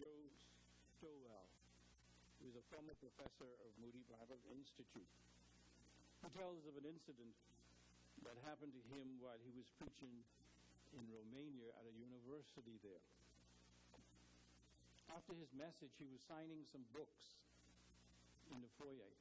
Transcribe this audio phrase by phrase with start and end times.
[0.00, 0.32] Joe
[0.96, 1.44] Stowell,
[2.40, 5.12] who is a former professor of Moody Bible Institute.
[6.24, 7.36] He tells of an incident
[8.24, 10.24] that happened to him while he was preaching
[10.96, 13.04] in Romania at a university there.
[15.12, 17.36] After his message, he was signing some books
[18.48, 19.12] in the foyer.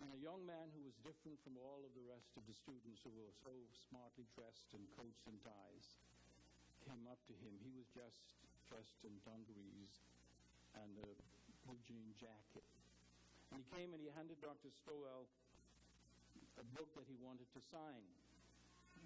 [0.00, 3.04] And a young man who was different from all of the rest of the students
[3.04, 3.52] who were so
[3.92, 6.00] smartly dressed in coats and ties
[6.88, 7.52] came up to him.
[7.60, 8.24] He was just
[8.70, 9.94] dressed in dungarees
[10.76, 11.10] and a
[11.66, 12.66] blue jean jacket.
[13.54, 14.70] And he came and he handed Dr.
[14.82, 15.26] Stowell
[16.56, 18.04] a book that he wanted to sign.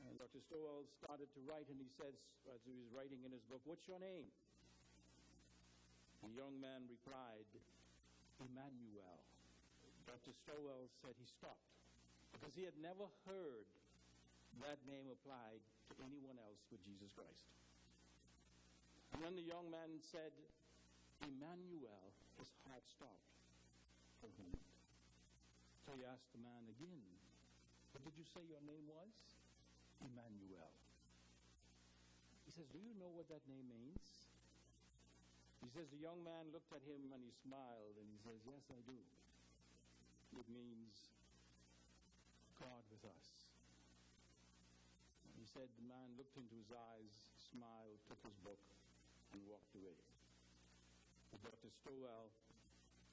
[0.06, 0.40] And Dr.
[0.48, 2.14] Stowell started to write, and he says,
[2.48, 4.30] as he was writing in his book, What's your name?
[6.24, 7.48] The young man replied,
[8.40, 9.20] Emmanuel.
[10.08, 10.32] Dr.
[10.42, 11.70] Stowell said he stopped
[12.32, 13.68] because he had never heard
[14.64, 17.59] that name applied to anyone else but Jesus Christ.
[19.12, 20.32] And when the young man said,
[21.26, 23.30] Emmanuel, his heart stopped
[24.22, 24.70] for a moment.
[25.84, 27.02] So he asked the man again,
[27.92, 29.12] What did you say your name was?
[30.00, 30.72] Emmanuel.
[32.46, 34.30] He says, Do you know what that name means?
[35.60, 38.64] He says, The young man looked at him and he smiled and he says, Yes,
[38.72, 38.96] I do.
[40.38, 41.10] It means
[42.58, 43.26] God with us.
[45.36, 47.12] He said, The man looked into his eyes,
[47.50, 48.60] smiled, took his book,
[49.32, 49.98] and walked away.
[51.42, 51.70] Dr.
[51.70, 52.28] Stowell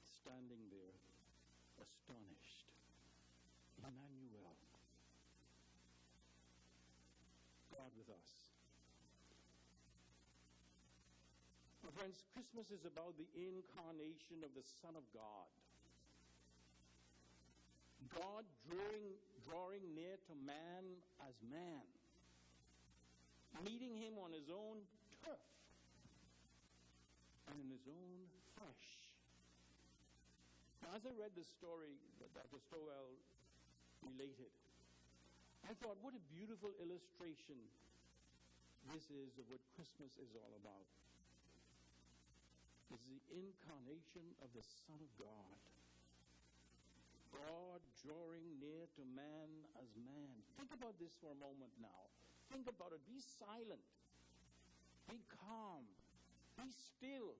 [0.02, 0.96] standing there,
[1.80, 2.68] astonished.
[3.78, 4.52] Emmanuel.
[7.72, 8.30] God with us.
[11.86, 15.48] My friends, Christmas is about the incarnation of the Son of God.
[18.12, 19.06] God drawing,
[19.46, 20.84] drawing near to man
[21.24, 21.86] as man,
[23.64, 24.82] meeting him on his own
[25.24, 25.57] turf
[27.50, 28.86] and in his own flesh.
[30.84, 32.60] Now, as I read the story that Dr.
[32.60, 33.16] Stowell
[34.04, 34.52] related,
[35.66, 37.58] I thought, what a beautiful illustration
[38.94, 40.88] this is of what Christmas is all about.
[42.88, 45.60] It's the incarnation of the Son of God.
[47.36, 50.32] God drawing near to man as man.
[50.56, 52.08] Think about this for a moment now.
[52.48, 53.04] Think about it.
[53.04, 53.84] Be silent.
[55.12, 55.84] Be calm.
[56.58, 57.38] Be still.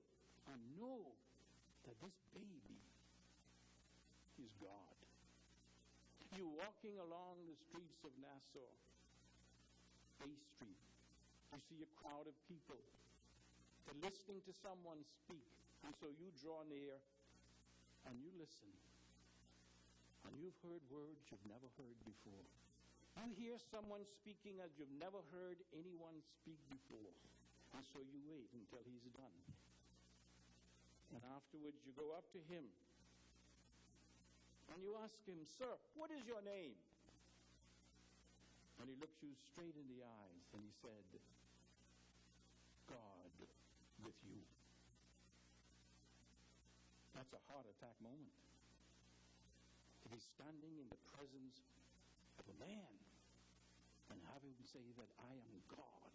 [0.49, 1.05] And know
[1.85, 2.81] that this baby
[4.41, 4.97] is God.
[6.33, 8.71] You're walking along the streets of Nassau,
[10.21, 10.81] Bay Street.
[11.53, 12.81] You see a crowd of people.
[13.85, 15.45] They're listening to someone speak.
[15.85, 16.97] And so you draw near
[18.05, 18.71] and you listen.
[20.25, 22.45] And you've heard words you've never heard before.
[23.19, 27.11] You hear someone speaking as you've never heard anyone speak before.
[27.75, 29.39] And so you wait until he's done.
[31.13, 32.65] And afterwards, you go up to him
[34.69, 36.77] and you ask him, Sir, what is your name?
[38.79, 41.03] And he looks you straight in the eyes and he said,
[42.87, 43.33] God
[44.05, 44.39] with you.
[47.17, 48.37] That's a heart attack moment.
[50.05, 51.59] To be standing in the presence
[52.39, 52.93] of a man
[54.13, 56.09] and having him say that I am God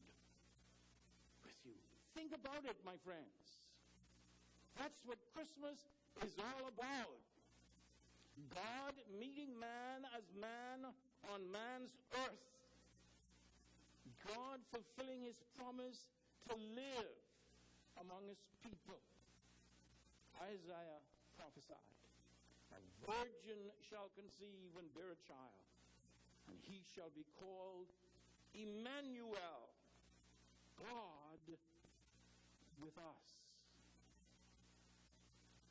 [1.65, 1.77] you.
[2.15, 3.61] Think about it, my friends.
[4.79, 5.79] That's what Christmas
[6.23, 7.19] is all about.
[8.55, 10.91] God meeting man as man
[11.31, 11.95] on man's
[12.27, 12.47] earth.
[14.27, 16.11] God fulfilling his promise
[16.51, 17.15] to live
[18.01, 18.99] among his people.
[20.43, 21.03] Isaiah
[21.39, 21.93] prophesied
[22.75, 25.63] A virgin shall conceive and bear a child,
[26.51, 27.87] and he shall be called
[28.55, 29.71] Emmanuel,
[30.79, 31.24] God
[32.85, 33.25] with us.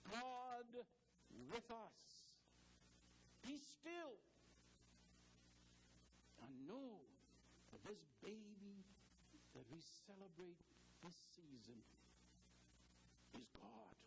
[0.09, 0.65] God
[1.53, 2.05] with us.
[3.45, 4.17] Be still
[6.41, 6.97] and know
[7.69, 8.81] that this baby
[9.53, 9.77] that we
[10.09, 10.57] celebrate
[11.05, 11.77] this season
[13.37, 13.97] is God.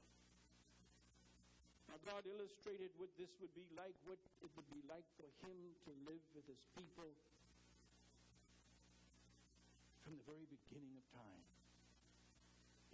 [1.86, 5.78] Now, God illustrated what this would be like, what it would be like for Him
[5.86, 7.14] to live with His people
[10.02, 11.55] from the very beginning of time.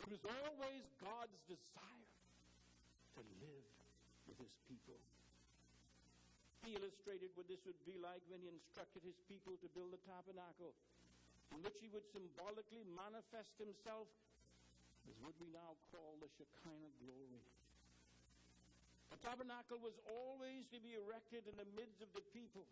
[0.02, 2.10] It was always God's desire
[3.14, 3.70] to live
[4.26, 4.98] with His people.
[6.66, 10.02] He illustrated what this would be like when He instructed His people to build the
[10.02, 10.74] tabernacle,
[11.54, 14.10] in which He would symbolically manifest Himself
[15.08, 17.42] as what we now call the Shekinah glory.
[19.10, 22.64] The tabernacle was always to be erected in the midst of the people,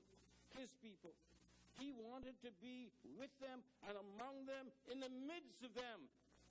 [0.56, 1.12] his people.
[1.76, 2.88] He wanted to be
[3.20, 6.08] with them and among them in the midst of them.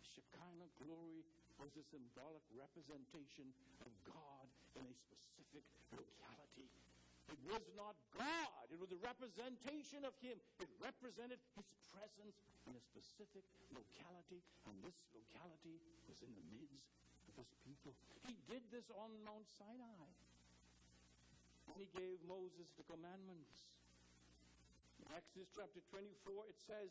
[0.09, 1.21] Shekinah glory
[1.61, 3.51] was a symbolic representation
[3.85, 4.47] of God
[4.79, 6.67] in a specific locality.
[7.29, 10.39] It was not God, it was a representation of Him.
[10.57, 15.77] It represented His presence in a specific locality, and this locality
[16.09, 16.89] was in the midst
[17.29, 17.94] of His people.
[18.25, 20.09] He did this on Mount Sinai.
[21.77, 23.69] He gave Moses the commandments.
[25.06, 26.89] In Exodus chapter 24, it says,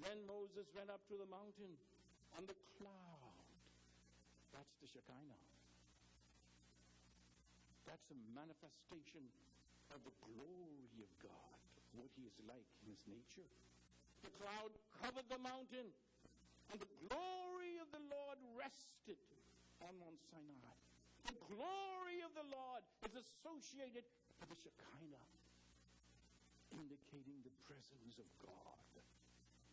[0.00, 1.76] Then Moses went up to the mountain
[2.38, 3.38] on the cloud.
[4.54, 5.42] That's the Shekinah.
[7.86, 9.26] That's a manifestation
[9.92, 11.58] of the glory of God,
[11.94, 13.46] what he is like in his nature.
[14.24, 14.72] The cloud
[15.04, 15.92] covered the mountain,
[16.72, 19.20] and the glory of the Lord rested
[19.84, 20.78] on Mount Sinai.
[21.28, 24.08] The glory of the Lord is associated
[24.40, 25.28] with the Shekinah,
[26.72, 28.80] indicating the presence of God.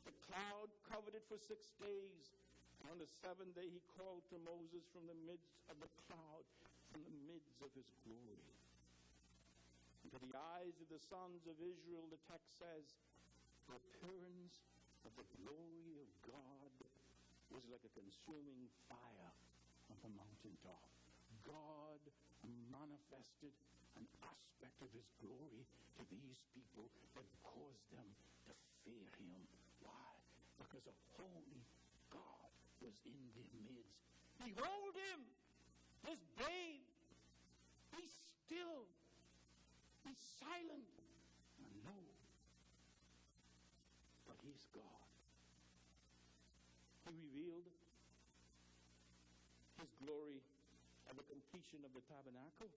[0.04, 2.36] The cloud covered it for six days.
[2.90, 6.44] On the seventh day, he called to Moses from the midst of the cloud,
[6.90, 8.56] from the midst of his glory.
[10.12, 12.84] To the eyes of the sons of Israel, the text says,
[13.70, 14.60] the appearance
[15.08, 16.74] of the glory of God
[17.48, 19.32] was like a consuming fire
[19.88, 20.84] on the mountaintop.
[21.48, 22.02] God
[22.72, 23.56] manifested
[23.96, 25.64] an aspect of his glory
[25.96, 28.08] to these people that caused them
[28.48, 29.42] to fear him.
[29.80, 30.12] Why?
[30.60, 31.64] Because a holy
[32.82, 34.02] was in their midst.
[34.42, 35.20] Behold him,
[36.04, 36.86] this babe.
[37.92, 38.88] Be still
[40.06, 40.90] be silent
[41.62, 42.04] and know
[44.28, 45.08] that He's God.
[47.06, 47.68] He revealed
[49.78, 50.42] His glory
[51.06, 52.72] at the completion of the tabernacle.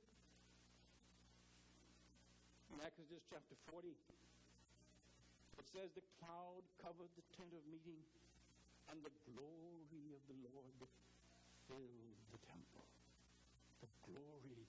[2.74, 8.02] In Exodus chapter 40, it says, The cloud covered the tent of meeting,
[8.90, 10.78] and the glory of the Lord
[11.68, 12.84] filled the temple.
[13.80, 14.64] The glory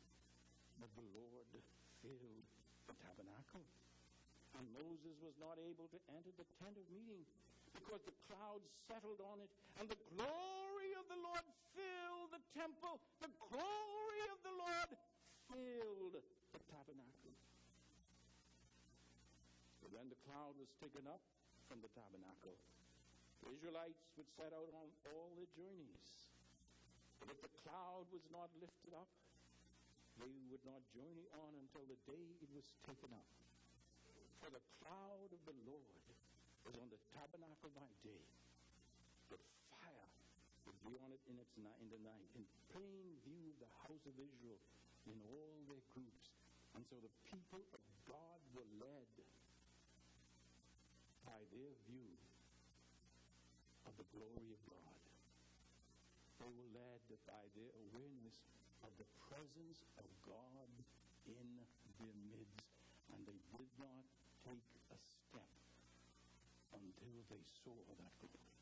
[0.82, 1.52] of the Lord
[2.04, 2.46] filled
[2.88, 3.66] the tabernacle.
[4.56, 7.28] And Moses was not able to enter the tent of meeting
[7.76, 11.44] because the cloud settled on it, and the glory of the Lord
[11.76, 13.04] filled the temple.
[13.20, 14.90] The glory of the Lord
[15.52, 16.16] filled
[16.56, 17.36] the tabernacle.
[19.84, 21.20] But the cloud was taken up
[21.68, 22.56] from the tabernacle,
[23.46, 26.06] the Israelites would set out on all their journeys.
[27.22, 29.08] But if the cloud was not lifted up,
[30.18, 33.30] they would not journey on until the day it was taken up.
[34.42, 36.02] For the cloud of the Lord
[36.66, 38.26] was on the tabernacle by day,
[39.30, 40.10] but fire
[40.66, 42.44] would be on it in, its ni- in the night, in
[42.74, 44.62] plain view of the house of Israel
[45.06, 46.34] in all their groups.
[46.74, 49.10] And so the people of God were led
[51.24, 52.10] by their view
[53.98, 55.00] the glory of God.
[56.40, 58.38] They were led by their awareness
[58.84, 60.70] of the presence of God
[61.26, 61.48] in
[62.00, 62.68] their midst,
[63.16, 64.06] and they did not
[64.44, 65.56] take a step
[66.76, 68.56] until they saw that glory.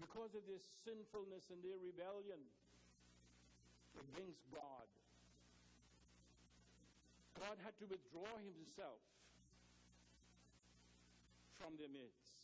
[0.00, 2.40] Because of their sinfulness and their rebellion
[3.98, 4.86] against God,
[7.40, 9.00] God had to withdraw himself
[11.56, 12.36] from their midst.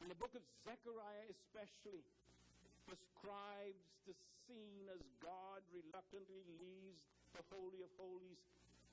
[0.00, 2.00] And the book of Zechariah, especially,
[2.88, 4.16] describes the
[4.48, 7.04] scene as God reluctantly leaves
[7.36, 8.40] the Holy of Holies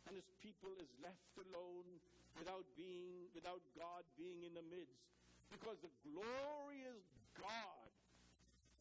[0.07, 1.87] and his people is left alone
[2.35, 4.99] without being without God being in the midst
[5.47, 7.07] because the glorious
[7.39, 7.87] God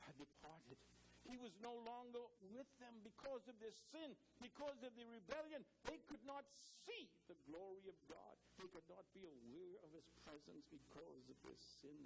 [0.02, 0.80] had departed.
[1.32, 2.20] He was no longer
[2.52, 4.12] with them because of their sin,
[4.44, 5.64] because of their rebellion.
[5.88, 6.44] They could not
[6.84, 8.36] see the glory of God.
[8.60, 12.04] They could not be aware of his presence because of their sin.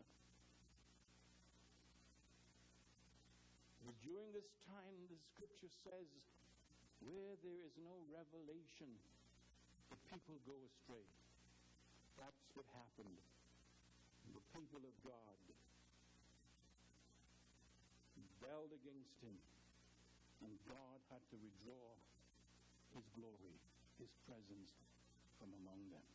[3.83, 6.07] But during this time, the scripture says,
[7.03, 8.95] where there is no revelation,
[9.91, 11.07] the people go astray.
[12.15, 13.19] That's what happened.
[14.31, 15.39] The people of God
[18.47, 19.35] rebelled against him,
[20.47, 21.99] and God had to withdraw
[22.95, 23.59] his glory,
[23.99, 24.71] his presence
[25.43, 26.07] from among them.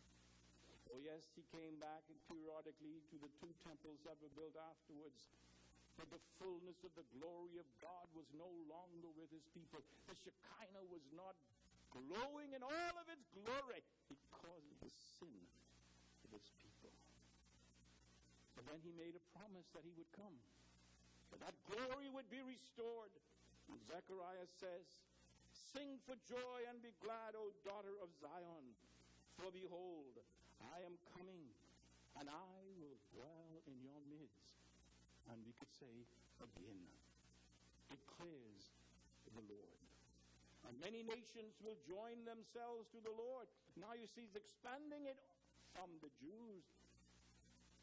[0.96, 5.28] Oh, yes, he came back periodically to the two temples that were built afterwards.
[6.00, 9.84] But the fullness of the glory of God was no longer with his people.
[10.08, 11.36] The Shekinah was not
[11.92, 15.44] glowing in all of its glory because of the sin
[16.24, 16.96] of his people.
[18.56, 20.40] But then he made a promise that he would come,
[21.32, 23.12] that that glory would be restored.
[23.72, 24.86] And Zechariah says,
[25.72, 28.76] Sing for joy and be glad, O daughter of Zion.
[29.40, 30.20] For behold,
[30.60, 31.48] I am coming,
[32.20, 34.52] and I will dwell in your midst.
[35.32, 36.04] And we could say
[36.44, 36.84] again,
[37.88, 38.76] declares
[39.32, 39.88] the Lord.
[40.68, 43.48] And many nations will join themselves to the Lord.
[43.80, 45.18] Now you see, he's expanding it
[45.72, 46.64] from the Jews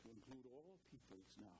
[0.05, 1.59] to include all peoples now.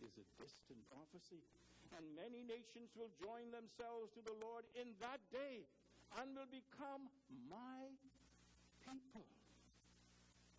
[0.00, 1.44] Is a distant prophecy.
[1.92, 5.68] And many nations will join themselves to the Lord in that day
[6.16, 7.04] and will become
[7.52, 7.84] my
[8.80, 9.28] people.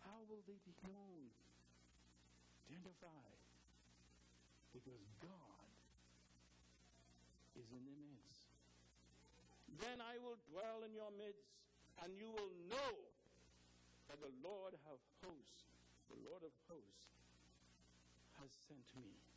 [0.06, 1.26] How will they be known?
[2.70, 3.40] Identified.
[4.70, 5.68] Because God
[7.58, 8.46] is in their midst.
[9.82, 11.50] Then I will dwell in your midst,
[12.04, 12.94] and you will know
[14.06, 15.66] that the Lord of hosts,
[16.08, 17.10] the Lord of hosts,
[18.40, 19.31] has sent me.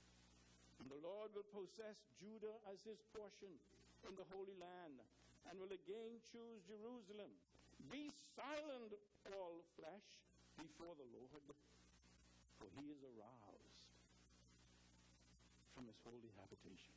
[0.85, 3.49] And the Lord will possess Judah as his portion
[4.05, 5.01] in the Holy Land,
[5.49, 7.33] and will again choose Jerusalem.
[7.89, 8.93] Be silent,
[9.33, 10.05] all flesh,
[10.61, 11.41] before the Lord,
[12.61, 13.81] for he is aroused
[15.73, 16.93] from his holy habitation.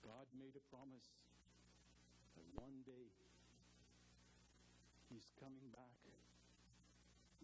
[0.00, 1.04] God made a promise
[2.40, 3.12] that one day
[5.12, 6.00] he's coming back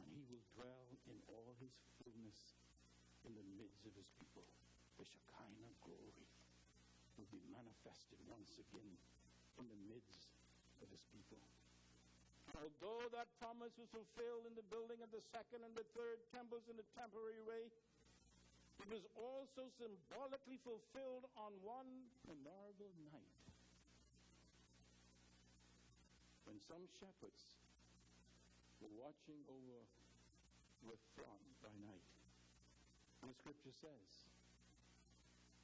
[0.01, 2.57] and he will dwell in all his fullness
[3.27, 4.47] in the midst of his people.
[4.97, 6.27] The Shekinah glory
[7.19, 8.95] will be manifested once again
[9.59, 10.31] in the midst
[10.81, 11.43] of his people.
[12.57, 16.65] Although that promise was fulfilled in the building of the second and the third temples
[16.71, 17.69] in a temporary way,
[18.81, 21.91] it was also symbolically fulfilled on one
[22.29, 23.37] memorable night
[26.47, 27.61] when some shepherds
[28.81, 29.81] were watching over
[30.87, 32.16] Rephidim by night.
[33.27, 34.09] The scripture says,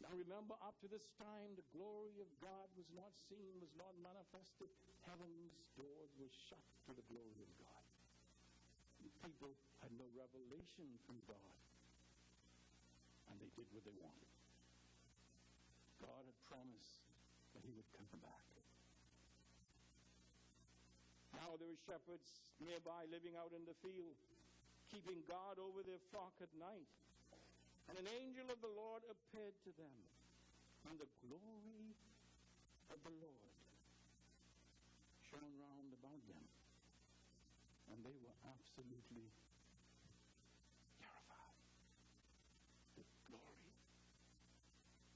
[0.03, 3.95] Now remember, up to this time, the glory of God was not seen, was not
[4.03, 4.67] manifested.
[5.07, 7.87] Heaven's doors were shut to the glory of God.
[9.23, 11.55] People had no revelation from God.
[13.31, 14.35] And they did what they wanted.
[16.03, 17.07] God had promised
[17.55, 18.47] that he would come back.
[21.39, 22.27] Now there were shepherds
[22.59, 24.19] nearby living out in the field,
[24.91, 26.91] keeping guard over their flock at night.
[27.89, 29.93] And an angel of the Lord appeared to them,
[30.89, 31.95] and the glory
[32.91, 33.53] of the Lord
[35.33, 36.45] shone round about them.
[37.93, 39.29] And they were absolutely
[41.01, 41.57] terrified.
[42.97, 43.73] The glory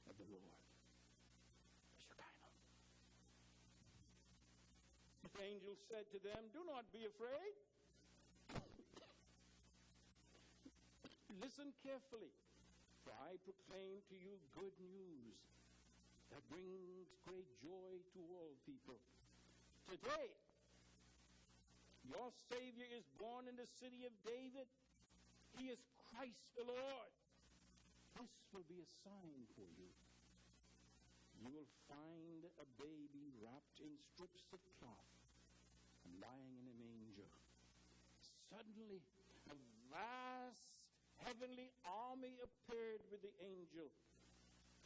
[0.09, 0.61] of the Lord.
[5.33, 7.55] The The angel said to them, Do not be afraid.
[11.45, 12.33] Listen carefully,
[13.07, 15.39] for I proclaim to you good news
[16.35, 18.99] that brings great joy to all people.
[19.87, 20.35] Today,
[22.11, 24.67] your Savior is born in the city of David.
[25.55, 25.79] He is
[26.11, 27.13] Christ the Lord.
[28.19, 29.91] This will be a sign for you.
[31.39, 35.15] You will find a baby wrapped in strips of cloth
[36.11, 37.31] and lying in a manger.
[38.51, 38.99] Suddenly,
[39.47, 39.55] a
[39.95, 40.76] vast
[41.25, 43.89] heavenly army appeared with the angel,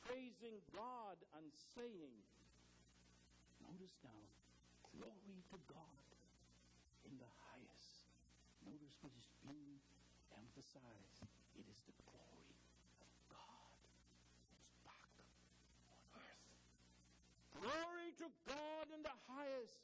[0.07, 2.15] praising God and saying,
[3.65, 4.23] Notice now,
[4.95, 6.07] glory to God
[7.07, 8.07] in the highest.
[8.67, 9.79] Notice what is being
[10.35, 11.25] emphasized.
[11.57, 12.51] It is the glory
[13.01, 13.73] of God
[14.59, 15.31] is back on
[16.19, 16.47] earth.
[17.55, 19.81] Glory to God in the highest,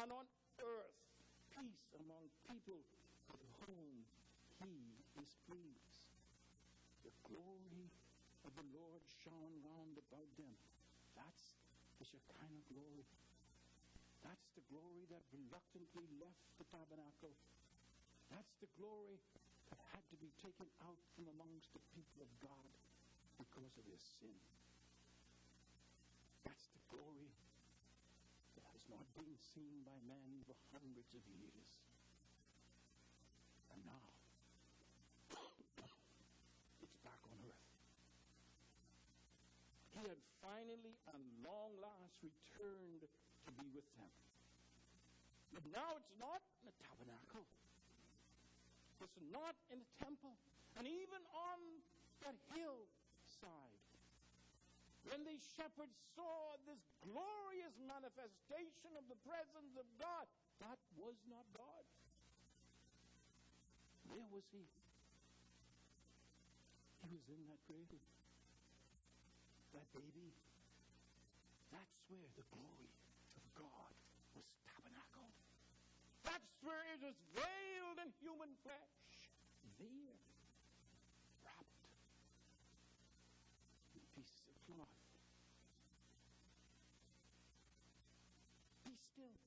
[0.00, 0.26] and on
[0.58, 0.96] earth,
[1.54, 2.80] peace among people
[5.54, 5.90] is.
[7.02, 7.90] The glory
[8.46, 10.52] of the Lord shone round about them.
[11.16, 11.58] That's
[11.98, 13.08] the Shekinah glory.
[14.22, 17.32] That's the glory that reluctantly left the tabernacle.
[18.28, 19.18] That's the glory
[19.72, 22.70] that had to be taken out from amongst the people of God
[23.40, 24.38] because of their sin.
[26.44, 27.32] That's the glory
[28.54, 31.79] that has not been seen by man for hundreds of years.
[40.60, 44.12] Finally and long last returned to be with them.
[45.56, 47.48] But now it's not in the tabernacle.
[49.00, 50.36] It's not in the temple.
[50.76, 51.58] And even on
[52.20, 53.80] that hillside,
[55.08, 60.28] when the shepherds saw this glorious manifestation of the presence of God,
[60.60, 61.84] that was not God.
[64.12, 64.68] Where was he?
[67.08, 67.88] He was in that grave.
[69.72, 70.49] That baby.
[72.10, 72.90] Where the glory
[73.38, 73.94] of God
[74.34, 75.30] was tabernacled.
[76.26, 76.50] That's
[77.00, 78.94] Jesus veiled in human flesh,
[79.78, 80.18] there,
[81.42, 81.86] wrapped
[83.94, 85.00] in pieces of cloth.
[88.84, 89.38] Be still.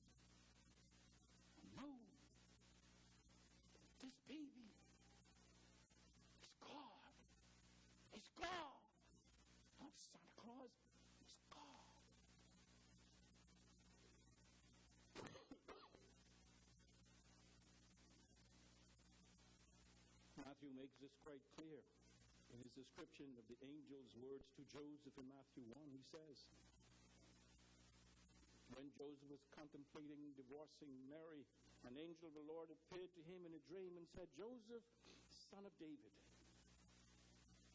[1.78, 1.88] No.
[4.02, 4.72] This baby
[6.42, 7.14] is God.
[8.12, 8.73] He's God.
[20.74, 21.78] Makes this quite clear
[22.50, 25.78] in his description of the angel's words to Joseph in Matthew 1.
[25.94, 26.36] He says,
[28.74, 31.46] When Joseph was contemplating divorcing Mary,
[31.86, 34.82] an angel of the Lord appeared to him in a dream and said, Joseph,
[35.50, 36.14] son of David,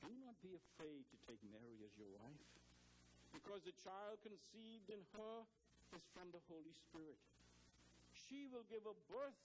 [0.04, 2.48] do not be afraid to take Mary as your wife,
[3.32, 5.48] because the child conceived in her
[5.96, 7.20] is from the Holy Spirit.
[8.28, 9.40] She will give a birth,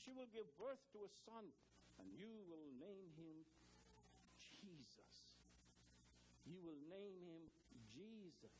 [0.00, 1.46] she will give birth to a son,
[1.98, 3.36] and you will name him
[4.38, 5.12] Jesus.
[6.46, 7.42] You will name him
[7.92, 8.56] Jesus.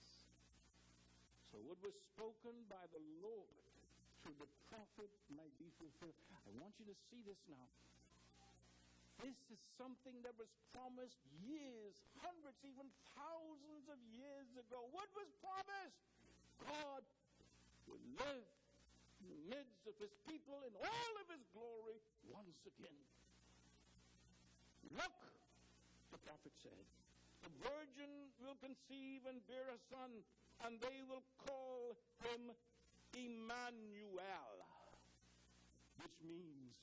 [1.50, 3.58] So what was spoken by the Lord
[4.22, 6.16] through the prophet might be fulfilled.
[6.34, 7.68] I want you to see this now.
[9.18, 12.86] This is something that was promised years, hundreds, even
[13.18, 14.86] thousands of years ago.
[14.94, 15.98] What was promised?
[16.62, 17.02] God
[17.90, 18.46] will live
[19.18, 21.98] in the midst of his people in all of his glory
[22.30, 23.02] once again.
[24.94, 25.18] Look,
[26.12, 26.84] the prophet said,
[27.44, 30.10] the virgin will conceive and bear a son,
[30.64, 32.52] and they will call him
[33.14, 34.64] Emmanuel,
[36.00, 36.76] which means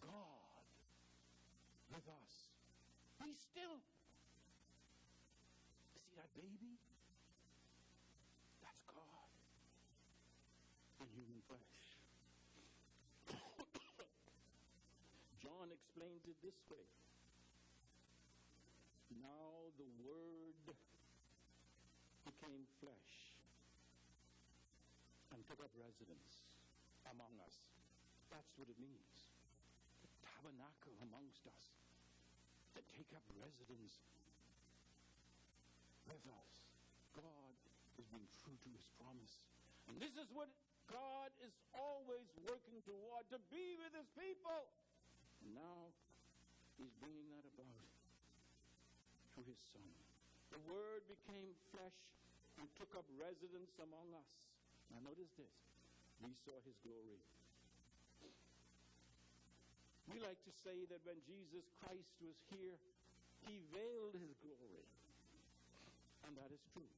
[0.00, 0.64] God
[1.90, 2.34] with us.
[3.22, 3.78] Be still.
[5.94, 6.78] See that baby?
[8.62, 9.30] That's God
[11.00, 11.76] in human flesh.
[15.42, 16.86] John explains it this way.
[19.76, 20.56] The Word
[22.24, 23.12] became flesh
[25.36, 26.48] and took up residence
[27.12, 27.60] among us.
[28.32, 29.28] That's what it means.
[30.00, 31.76] The tabernacle amongst us.
[32.76, 34.00] To take up residence
[36.08, 36.52] with us.
[37.16, 37.56] God
[37.96, 39.44] has been true to his promise.
[39.88, 40.52] And this is what
[40.92, 44.68] God is always working toward to be with his people.
[45.44, 45.88] And now
[46.76, 47.95] he's bringing that about
[49.36, 49.84] through his son.
[50.48, 52.00] The word became flesh
[52.56, 54.32] and took up residence among us.
[54.88, 55.52] Now notice this.
[56.24, 57.20] We saw his glory.
[60.08, 62.80] We like to say that when Jesus Christ was here,
[63.44, 64.88] he veiled his glory.
[66.24, 66.88] And that is true.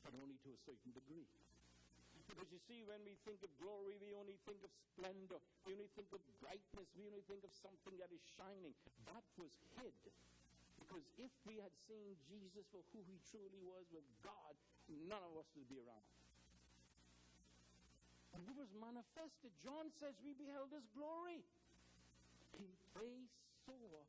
[0.00, 1.28] But only to a certain degree.
[2.24, 5.36] Because you see, when we think of glory, we only think of splendor.
[5.68, 6.88] We only think of brightness.
[6.96, 8.72] We only think of something that is shining.
[9.04, 9.92] That was hid.
[10.92, 14.52] Because if we had seen Jesus for who he truly was with God,
[15.08, 16.04] none of us would be around.
[18.36, 19.56] And it was manifested.
[19.64, 21.40] John says we beheld his glory.
[22.60, 23.24] He, they
[23.64, 24.04] saw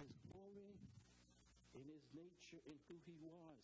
[0.00, 0.80] his glory
[1.76, 3.60] in his nature, in who he was.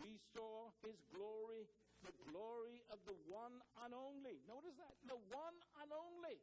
[0.00, 1.68] We saw his glory,
[2.00, 4.40] the glory of the one and only.
[4.48, 6.40] Notice that, the one and only,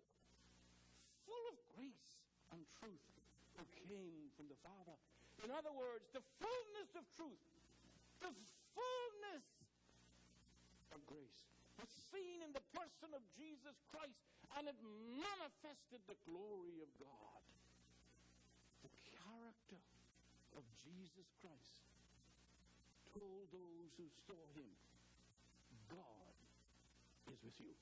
[1.25, 2.13] full of grace
[2.53, 3.09] and truth,
[3.57, 4.93] who came from the Father.
[5.41, 7.45] In other words, the fullness of truth,
[8.21, 8.29] the
[8.77, 9.45] fullness
[10.93, 11.41] of grace
[11.81, 14.21] was seen in the person of Jesus Christ,
[14.57, 14.77] and it
[15.17, 17.41] manifested the glory of God.
[18.85, 19.81] The character
[20.53, 21.81] of Jesus Christ
[23.17, 24.69] told those who saw him,
[25.89, 26.35] God
[27.33, 27.73] is with you.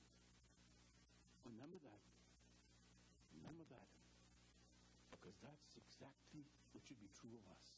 [1.44, 2.09] Remember that.
[5.30, 6.42] Because that's exactly
[6.74, 7.70] what should be true of us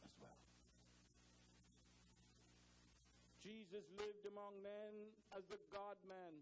[0.00, 0.40] as well.
[3.44, 6.32] Jesus lived among men as the God man,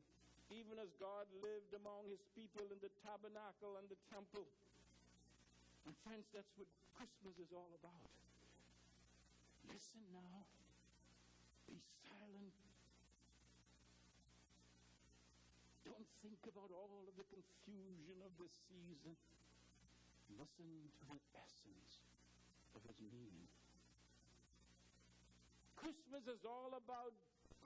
[0.55, 4.47] even as God lived among his people in the tabernacle and the temple.
[5.91, 8.07] And friends, that's what Christmas is all about.
[9.75, 10.47] Listen now.
[11.67, 12.55] Be silent.
[15.83, 19.19] Don't think about all of the confusion of this season.
[20.37, 22.05] Listen to the essence
[22.77, 23.49] of its meaning.
[25.77, 27.15] Christmas is all about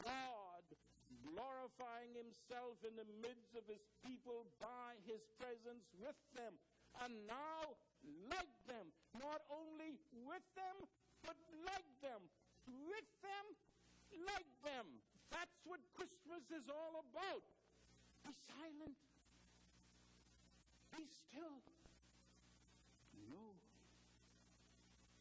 [0.04, 0.64] God
[1.24, 6.52] glorifying himself in the midst of his people by his presence with them.
[7.00, 7.72] And now,
[8.28, 9.96] like them, not only
[10.28, 10.76] with them,
[11.24, 12.20] but like them,
[12.88, 13.46] with them,
[14.28, 14.86] like them.
[15.32, 17.44] That's what Christmas is all about.
[18.28, 18.98] Be silent.
[20.92, 21.56] Be still.
[23.32, 23.56] Know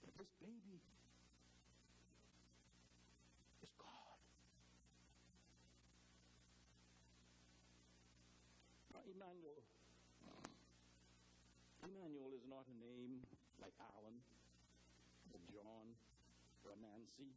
[0.03, 0.77] that this baby
[3.65, 4.21] is God.
[8.93, 9.65] Now, Emmanuel.
[11.81, 13.25] Emmanuel is not a name
[13.65, 14.21] like Alan
[15.33, 15.89] or John
[16.69, 17.33] or Nancy.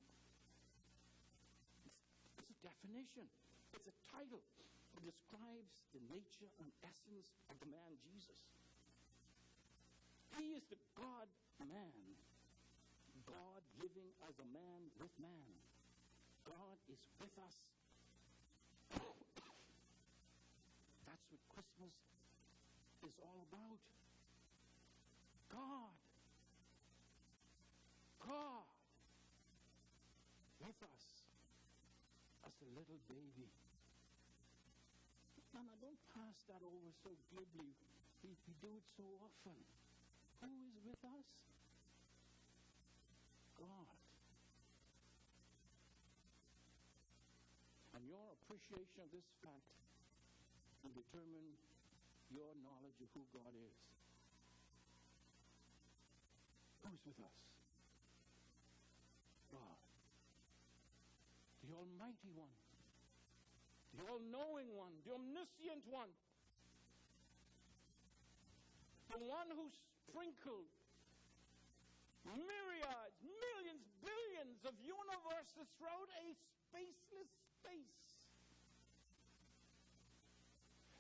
[2.37, 3.25] It's, a definition.
[3.73, 4.45] It's a title.
[5.01, 8.37] It describes the nature and essence of the man Jesus.
[10.37, 11.33] He is the God
[11.65, 12.34] man.
[13.27, 15.53] God living as a man with man.
[16.45, 17.57] God is with us.
[21.07, 21.95] That's what Christmas
[23.05, 23.81] is all about.
[25.49, 25.97] God.
[28.25, 28.69] God
[30.61, 31.05] with us
[32.49, 33.49] as a little baby.
[35.55, 37.71] Mama, don't pass that over so glibly.
[38.27, 39.55] We, we do it so often.
[40.43, 41.44] Who is with us?
[48.55, 49.67] Appreciation of this fact
[50.87, 51.59] will determine
[52.31, 53.75] your knowledge of who God is.
[56.87, 57.39] Who's with us?
[59.51, 59.79] God.
[61.67, 62.55] The Almighty One.
[63.99, 64.95] The all knowing one.
[65.03, 66.15] The omniscient one.
[69.11, 69.67] The one who
[70.07, 70.71] sprinkled
[72.23, 76.27] myriads, millions, billions of universes throughout a
[76.71, 78.04] spaceless space.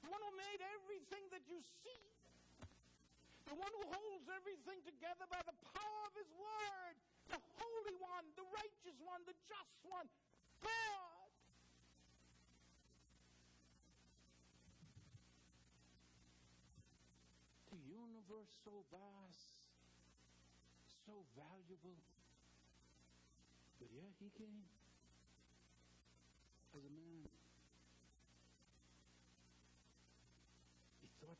[0.04, 2.04] The one who made everything that you see.
[3.48, 6.94] The one who holds everything together by the power of his word.
[7.32, 10.04] The Holy One, the righteous one, the just one.
[10.60, 11.32] God.
[17.72, 19.72] The universe so vast,
[21.08, 21.96] so valuable.
[23.80, 24.68] But yeah, he came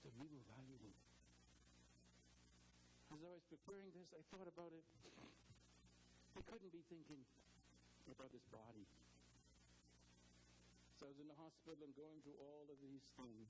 [0.05, 0.93] He thought that we were valuable.
[3.09, 4.85] As I was preparing this, I thought about it.
[6.37, 7.25] I couldn't be thinking
[8.13, 8.85] about this body.
[11.01, 13.49] So I was in the hospital and going through all of these things.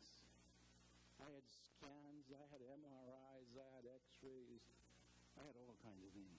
[1.18, 4.62] I had scans, I had MRIs, I had x rays,
[5.34, 6.38] I had all kinds of things.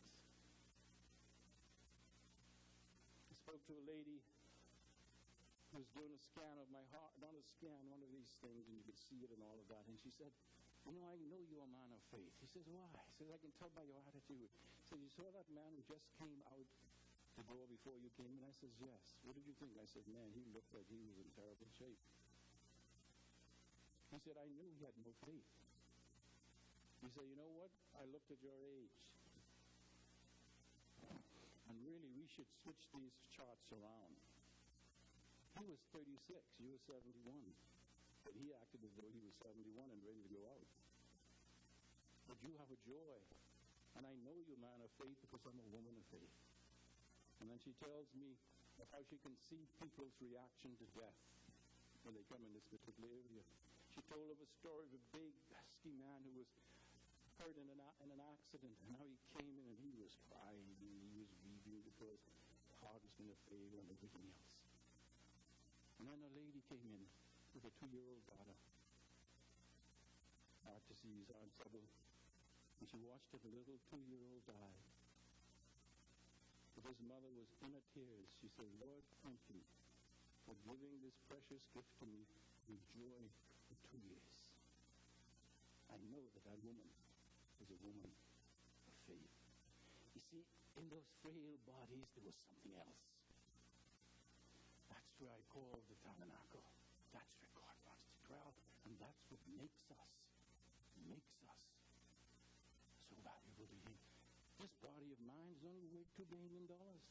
[3.27, 4.23] I spoke to a lady
[5.75, 8.79] was doing a scan of my heart, not a scan, one of these things, and
[8.79, 9.83] you could see it and all of that.
[9.91, 10.31] And she said,
[10.87, 12.31] You know, I know you're a man of faith.
[12.39, 12.87] He says, Why?
[13.11, 14.47] He says, I can tell by your attitude.
[14.47, 16.69] He says, You saw that man who just came out
[17.35, 18.31] the door before you came?
[18.39, 19.19] And I says, Yes.
[19.27, 19.75] What did you think?
[19.75, 21.99] I said, Man, he looked like he was in terrible shape.
[24.15, 25.51] He said, I knew he had no faith.
[27.03, 27.73] He said, You know what?
[27.99, 28.95] I looked at your age.
[31.67, 34.15] And really, we should switch these charts around.
[35.55, 36.11] He was 36,
[36.59, 37.15] you were 71.
[38.27, 40.67] But he acted as though he was 71 and ready to go out.
[42.27, 43.19] But you have a joy.
[43.95, 46.35] And I know you're a man of faith because I'm a woman of faith.
[47.39, 48.35] And then she tells me
[48.91, 51.15] how she can see people's reaction to death
[52.03, 53.43] when they come in this particular area.
[53.95, 56.49] She told of a story of a big, husky man who was
[57.39, 60.67] hurt in an, in an accident, and how he came in and he was crying
[60.67, 62.19] and he was weeping because
[62.83, 64.54] heart was going to fail and everything else.
[65.99, 67.03] And then a lady came in
[67.55, 68.57] with a two-year-old daughter.
[70.67, 71.87] Heart disease, heart trouble.
[72.79, 74.75] And she watched her little two-year-old die.
[76.75, 78.27] But his mother was in her tears.
[78.43, 79.63] She said, Lord, thank you
[80.43, 82.27] for giving this precious gift to me
[82.67, 83.23] with joy
[83.71, 84.39] for two years.
[85.87, 86.91] I know that that woman
[87.63, 89.31] was a woman of faith.
[90.13, 90.43] You see,
[90.75, 93.14] in those frail bodies, there was something else.
[95.19, 96.63] Where I call the tabernacle.
[97.15, 98.51] That's where God wants to dwell.
[98.83, 100.11] And that's what makes us,
[101.07, 101.63] makes us
[103.07, 103.95] so valuable to Him.
[104.59, 107.07] This body of mine is only worth two billion dollars.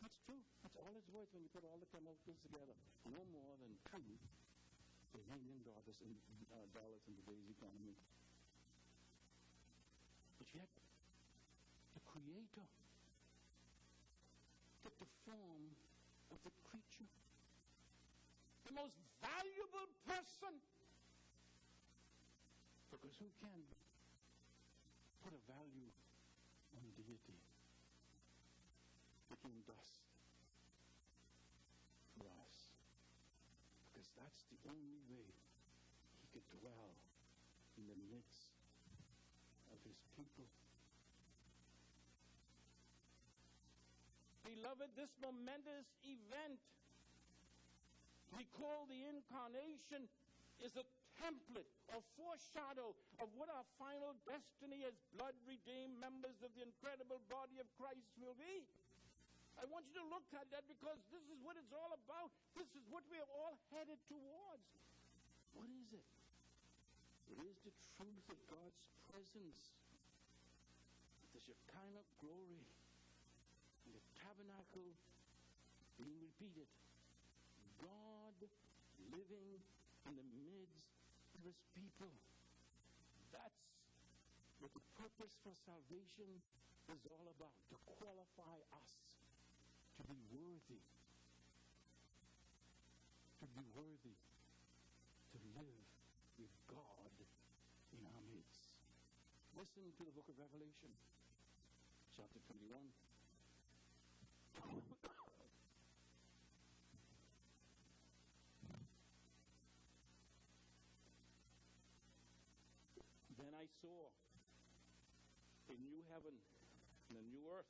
[0.00, 0.38] That's true.
[0.62, 2.74] That's all it's worth when you put all the chemicals together.
[3.10, 3.74] No more than
[5.12, 6.14] two billion dollars in
[6.50, 7.94] uh, dollars in today's economy.
[10.38, 10.70] But yet,
[11.94, 12.66] the Creator
[14.82, 15.74] took the form
[16.32, 17.08] of the creature,
[18.64, 20.54] the most valuable person.
[22.90, 23.60] Because who can
[25.24, 25.92] put a value
[26.76, 27.38] on deity?
[29.28, 30.04] Became dust
[32.16, 32.56] for us.
[33.92, 35.28] Because that's That's the only way
[36.22, 36.94] he could dwell
[37.76, 38.48] in the midst
[39.70, 40.48] of his people.
[44.62, 46.62] Beloved, this momentous event
[48.30, 50.06] we call the incarnation
[50.62, 50.86] is a
[51.18, 57.18] template or foreshadow of what our final destiny as blood redeemed members of the incredible
[57.26, 58.62] body of Christ will be.
[59.58, 62.30] I want you to look at that because this is what it's all about.
[62.54, 64.62] This is what we are all headed towards.
[65.58, 66.06] What is it?
[67.34, 68.78] It is the truth of God's
[69.10, 69.74] presence,
[71.34, 72.62] the Shekinah glory,
[74.52, 74.92] tabernacle
[75.96, 76.68] being repeated.
[77.80, 78.36] God
[79.08, 79.48] living
[80.04, 80.92] in the midst
[81.32, 82.12] of his people.
[83.32, 83.64] That's
[84.60, 86.28] what the purpose for salvation
[86.92, 88.92] is all about to qualify us
[89.96, 90.84] to be worthy,
[93.40, 94.16] to be worthy
[95.32, 95.88] to live
[96.36, 97.14] with God
[97.96, 98.68] in our midst.
[99.56, 100.92] Listen to the book of Revelation,
[102.12, 103.11] chapter 21.
[113.42, 114.08] Then I saw
[115.72, 116.36] a new heaven
[117.10, 117.68] and a new earth.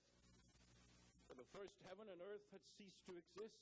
[1.26, 3.56] For the first heaven and earth had ceased to exist,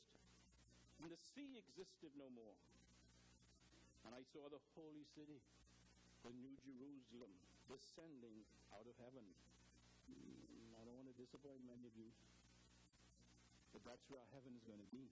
[0.98, 2.58] and the sea existed no more.
[4.04, 5.38] And I saw the holy city,
[6.26, 7.30] the new Jerusalem,
[7.70, 8.42] descending
[8.74, 9.22] out of heaven.
[10.80, 12.10] I don't want to disappoint many of you,
[13.72, 15.06] but that's where heaven is going to be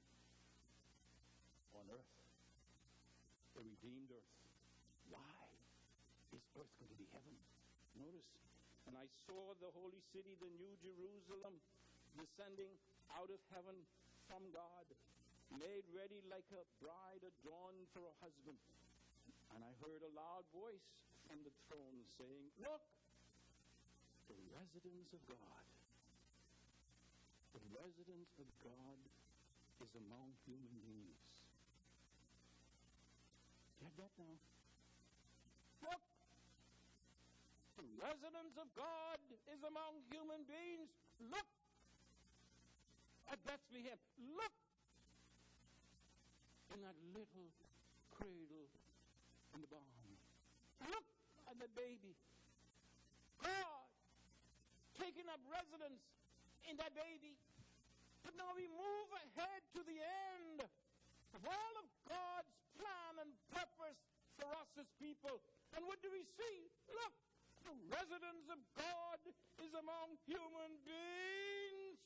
[1.79, 2.15] on earth,
[3.55, 4.33] the redeemed earth.
[5.09, 5.47] Why
[6.35, 7.35] is earth going to be heaven?
[7.99, 8.29] Notice,
[8.91, 11.55] and I saw the holy city, the new Jerusalem,
[12.19, 12.71] descending
[13.15, 13.79] out of heaven
[14.27, 14.87] from God,
[15.57, 18.59] made ready like a bride adorned for a husband.
[19.55, 20.85] And I heard a loud voice
[21.25, 22.85] from the throne saying, Look,
[24.29, 25.78] the residence of God.
[27.59, 28.99] The residence of God
[29.83, 31.27] is among human beings.
[33.83, 34.37] Get that now?
[35.83, 36.03] Look,
[37.79, 39.19] the residence of God
[39.51, 40.91] is among human beings.
[41.19, 41.51] Look
[43.31, 43.99] at Bethlehem.
[44.39, 44.55] Look
[46.75, 47.51] in that little
[48.15, 48.71] cradle
[49.55, 50.15] in the barn.
[50.87, 51.07] Look
[51.51, 52.15] at the baby.
[53.43, 53.87] God
[54.99, 56.03] taking up residence
[56.71, 57.35] in that baby.
[58.29, 63.97] But now we move ahead to the end of all of God's plan and purpose
[64.37, 65.41] for us as people.
[65.73, 66.69] And what do we see?
[66.93, 67.17] Look,
[67.65, 69.17] the residence of God
[69.65, 71.97] is among human beings.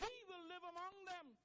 [0.00, 1.36] He will live among them.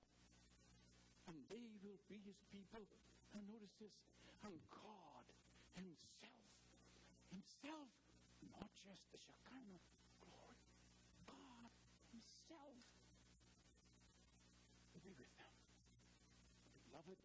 [1.27, 2.87] And they will be his people.
[3.35, 3.91] And notice this.
[4.47, 5.27] And God
[5.75, 6.47] himself,
[7.27, 7.91] himself,
[8.55, 9.83] not just the Shekinah
[14.93, 15.55] will be with them.
[16.89, 17.19] Beloved,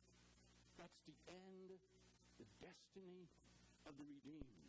[0.80, 1.76] that's the end,
[2.38, 3.28] the destiny
[3.84, 4.68] of the redeemed.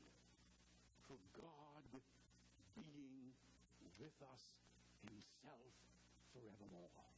[1.10, 1.84] For God
[2.78, 3.34] being
[3.98, 4.44] with us
[5.02, 5.74] himself
[6.32, 7.10] forevermore.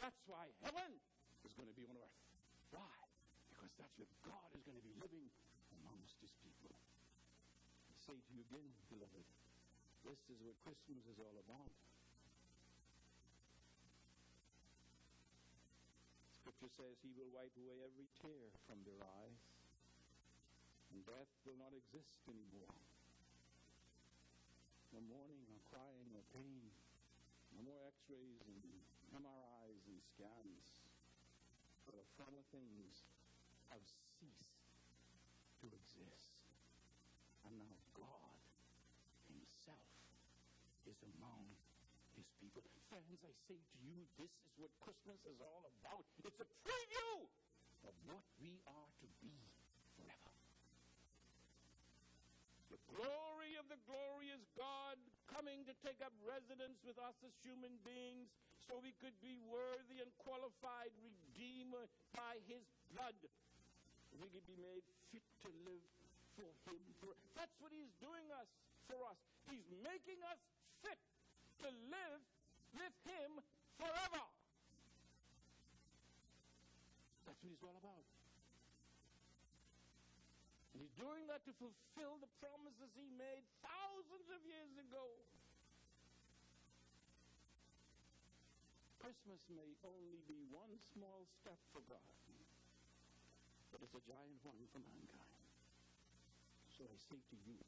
[0.00, 0.96] That's why heaven
[1.44, 2.20] is going to be on earth.
[2.72, 2.96] Why?
[3.52, 5.28] Because that's where God is going to be living
[5.80, 6.72] amongst his people.
[6.72, 9.26] I say to you again, beloved,
[10.04, 11.85] this is what Christmas is all about.
[16.56, 19.44] Scripture says he will wipe away every tear from their eyes,
[20.88, 22.80] and death will not exist anymore.
[24.88, 26.72] No mourning, no crying, no pain,
[27.52, 28.56] no more x-rays and
[29.12, 30.80] MRIs and scans.
[31.84, 33.04] For the former things
[33.68, 33.84] have
[34.16, 34.64] ceased
[35.60, 36.40] to exist.
[37.44, 38.40] And now God
[39.28, 39.92] himself
[40.88, 41.52] is among
[42.16, 42.64] his people.
[42.88, 46.04] Friends, I say to you, this is what Christmas is all about.
[46.24, 47.28] It's a preview
[47.84, 49.36] of what we are to be
[49.94, 50.32] forever.
[52.72, 54.96] The glory of the glorious God
[55.28, 58.32] coming to take up residence with us as human beings
[58.64, 63.14] so we could be worthy and qualified redeemer by his blood.
[64.16, 65.84] We could be made fit to live
[66.34, 66.80] for him.
[67.36, 68.48] That's what he's doing us
[68.88, 69.18] for us.
[69.46, 70.40] He's making us
[70.80, 70.98] fit
[71.66, 72.22] to live
[72.78, 73.42] with him
[73.74, 74.22] forever.
[77.26, 78.06] That's what he's all about.
[80.70, 85.10] And he's doing that to fulfill the promises he made thousands of years ago.
[89.02, 92.14] Christmas may only be one small step for God,
[93.74, 95.42] but it's a giant one for mankind.
[96.78, 97.58] So I say to you,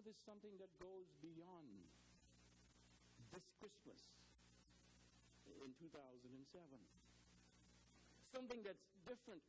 [0.00, 1.68] Know, there's something that goes beyond
[3.36, 4.00] this Christmas
[5.60, 6.24] in 2007.
[8.32, 9.44] Something that's different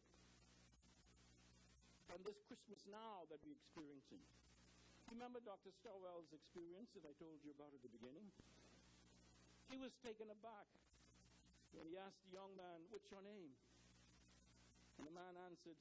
[2.04, 4.20] from this Christmas now that we're experiencing.
[5.16, 5.72] Remember Dr.
[5.80, 8.28] Stowell's experience that I told you about at the beginning?
[9.72, 10.68] He was taken aback
[11.72, 13.56] when he asked the young man, What's your name?
[15.00, 15.80] And the man answered,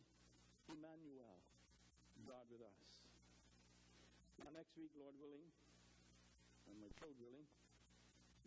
[0.71, 1.43] Emmanuel,
[2.23, 3.00] God with us.
[4.41, 5.45] Now, next week, Lord willing,
[6.65, 7.45] and my code willing,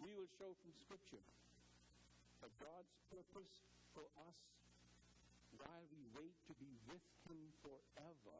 [0.02, 1.22] we will show from Scripture
[2.42, 3.62] that God's purpose
[3.94, 4.40] for us
[5.62, 8.38] while we wait to be with Him forever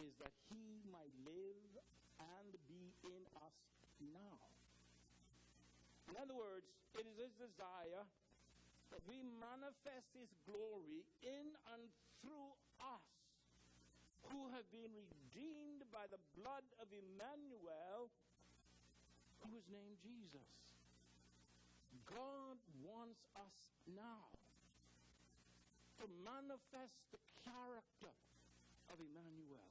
[0.00, 1.70] is that He might live
[2.16, 3.56] and be in us
[4.00, 4.40] now.
[6.08, 8.08] In other words, it is His desire
[8.90, 11.82] that we manifest His glory in and
[12.24, 13.13] through us
[14.30, 18.08] who have been redeemed by the blood of Emmanuel,
[19.44, 20.48] who is named Jesus.
[22.08, 23.56] God wants us
[23.88, 24.28] now
[26.00, 28.12] to manifest the character
[28.92, 29.70] of Emmanuel.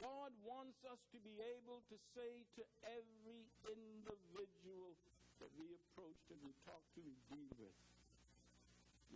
[0.00, 4.94] God wants us to be able to say to every individual
[5.40, 7.76] that we approach and we talk to, we deal with,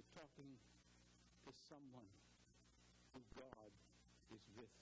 [0.00, 0.48] you're talking
[1.44, 2.08] to someone
[3.12, 3.68] who God
[4.32, 4.72] is with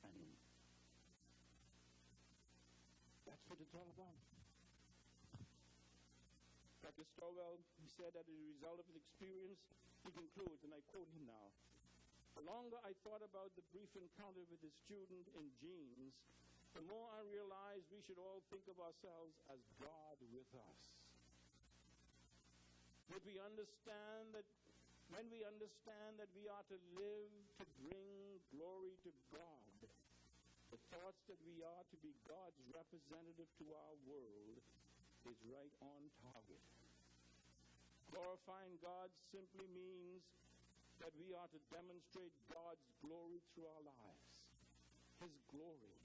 [0.00, 0.32] and in.
[3.28, 4.16] That's what it's all about.
[6.80, 7.04] Dr.
[7.12, 9.60] Stowell, he said that as a result of his experience,
[10.00, 11.52] he concludes, and I quote him now,
[12.32, 16.16] the longer I thought about the brief encounter with his student in jeans,
[16.72, 21.03] the more I realized we should all think of ourselves as God with us.
[23.14, 24.42] Would we understand that
[25.14, 27.30] when we understand that we are to live
[27.62, 29.78] to bring glory to God,
[30.74, 34.58] the thoughts that we are to be God's representative to our world
[35.30, 36.58] is right on target.
[38.10, 40.26] Glorifying God simply means
[40.98, 44.26] that we are to demonstrate God's glory through our lives.
[45.22, 46.02] His glory,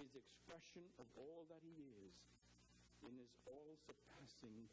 [0.00, 2.16] His expression of all that He is
[3.04, 4.64] in His all surpassing,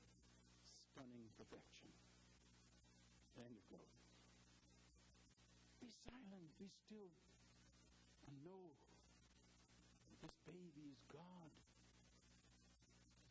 [0.98, 1.94] stunning perfection.
[3.38, 3.94] End of quote.
[5.78, 7.14] Be silent, be still,
[8.26, 8.74] and know
[10.10, 11.54] that this baby is God.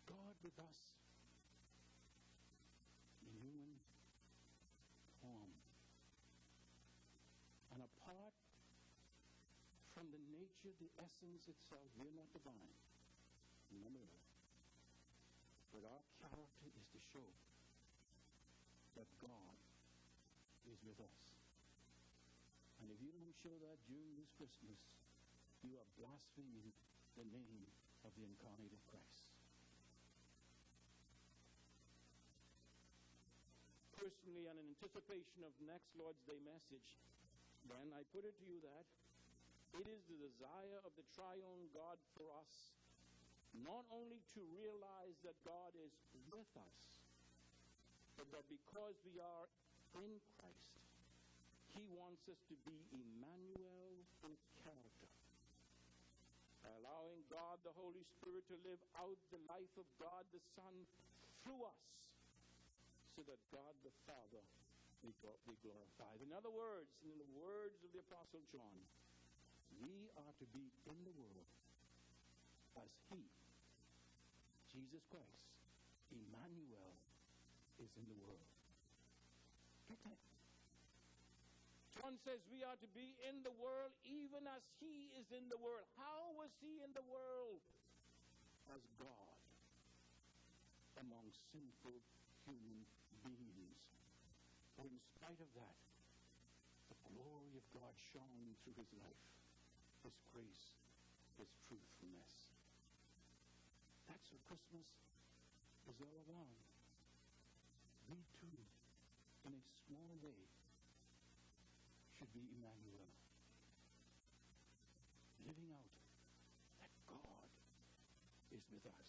[0.06, 0.78] God with us
[3.26, 3.82] in human
[5.18, 5.50] form.
[7.74, 8.38] And apart
[9.90, 12.78] from the nature, the essence itself, we're not divine.
[13.74, 14.22] Remember that.
[15.74, 17.26] But our character is to show
[18.96, 19.56] that God
[20.66, 21.20] is with us.
[22.80, 24.80] And if you don't show that during this Christmas,
[25.64, 26.72] you are blaspheming
[27.16, 27.64] the name
[28.04, 29.28] of the incarnated Christ.
[33.96, 36.88] Personally, and in anticipation of next Lord's Day message,
[37.68, 38.84] then I put it to you that
[39.80, 42.76] it is the desire of the triune God for us
[43.64, 45.92] not only to realize that God is
[46.28, 46.95] with us,
[48.16, 49.46] but that because we are
[50.00, 50.72] in Christ,
[51.76, 53.92] He wants us to be Emmanuel
[54.24, 54.32] in
[54.64, 55.10] character.
[56.80, 60.74] Allowing God the Holy Spirit to live out the life of God the Son
[61.44, 61.84] through us,
[63.14, 64.42] so that God the Father
[65.04, 66.18] be, be glorified.
[66.24, 68.76] In other words, in the words of the Apostle John,
[69.78, 71.48] we are to be in the world
[72.80, 73.20] as He,
[74.72, 75.46] Jesus Christ,
[76.10, 76.95] Emmanuel,
[77.82, 78.48] is in the world.
[79.88, 80.20] Get that?
[81.96, 85.58] John says we are to be in the world even as He is in the
[85.58, 85.84] world.
[85.96, 87.60] How was He in the world?
[88.72, 89.36] As God
[91.00, 91.96] among sinful
[92.44, 92.82] human
[93.22, 93.82] beings.
[94.76, 95.78] But in spite of that,
[96.90, 99.24] the glory of God shone through his life,
[100.04, 100.74] his grace,
[101.38, 102.32] his truthfulness.
[104.08, 104.88] That's what Christmas
[105.88, 106.65] is all about.
[108.08, 108.58] We too,
[109.46, 110.40] in a small way,
[112.18, 113.10] should be Emmanuel,
[115.46, 115.92] living out
[116.80, 117.48] that God
[118.54, 119.08] is with us.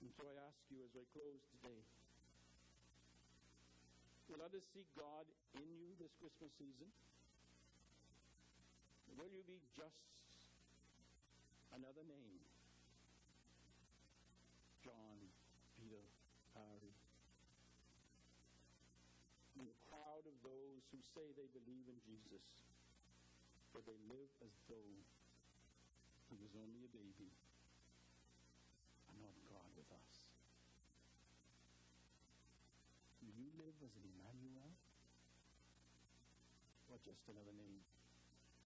[0.00, 1.80] And so I ask you as I close today,
[4.28, 5.24] will others see God
[5.56, 6.88] in you this Christmas season?
[9.16, 9.98] Will you be just
[11.74, 12.47] another name?
[20.90, 22.44] Who say they believe in Jesus,
[23.72, 24.92] but they live as though
[26.28, 27.30] he was only a baby
[29.12, 30.12] and not God with us.
[33.20, 34.72] Do you live as an Emmanuel
[36.88, 37.84] or just another name?